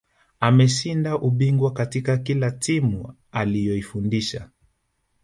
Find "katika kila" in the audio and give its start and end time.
1.73-2.51